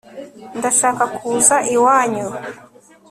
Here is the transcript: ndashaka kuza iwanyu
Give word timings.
ndashaka 0.57 1.03
kuza 1.15 1.55
iwanyu 1.73 2.27